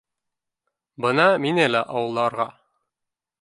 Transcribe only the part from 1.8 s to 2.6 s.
ауларға